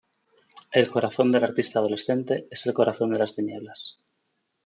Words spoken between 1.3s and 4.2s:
del artista adolescente es el corazón de las tinieblas.